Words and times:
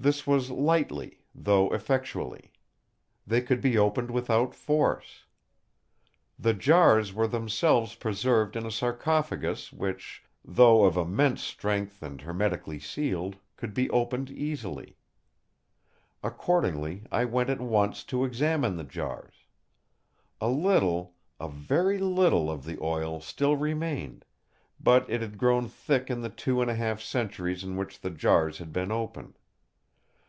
This 0.00 0.28
was 0.28 0.48
lightly, 0.48 1.22
though 1.34 1.70
effectually; 1.74 2.52
they 3.26 3.42
could 3.42 3.60
be 3.60 3.76
opened 3.76 4.12
without 4.12 4.54
force. 4.54 5.24
The 6.38 6.54
jars 6.54 7.12
were 7.12 7.26
themselves 7.26 7.96
preserved 7.96 8.54
in 8.54 8.64
a 8.64 8.70
sarcophagus 8.70 9.72
which, 9.72 10.22
though 10.44 10.84
of 10.84 10.96
immense 10.96 11.42
strength 11.42 12.00
and 12.00 12.20
hermetically 12.20 12.78
sealed, 12.78 13.38
could 13.56 13.74
be 13.74 13.90
opened 13.90 14.30
easily. 14.30 14.96
Accordingly, 16.22 17.02
I 17.10 17.24
went 17.24 17.50
at 17.50 17.60
once 17.60 18.04
to 18.04 18.24
examine 18.24 18.76
the 18.76 18.84
jars. 18.84 19.34
A 20.40 20.48
little—a 20.48 21.48
very 21.48 21.98
little 21.98 22.48
of 22.52 22.64
the 22.64 22.78
oil 22.80 23.20
still 23.20 23.56
remained, 23.56 24.24
but 24.78 25.10
it 25.10 25.22
had 25.22 25.38
grown 25.38 25.66
thick 25.66 26.08
in 26.08 26.20
the 26.20 26.30
two 26.30 26.62
and 26.62 26.70
a 26.70 26.76
half 26.76 27.00
centuries 27.02 27.64
in 27.64 27.74
which 27.76 28.00
the 28.00 28.10
jars 28.10 28.58
had 28.58 28.72
been 28.72 28.92
open. 28.92 29.34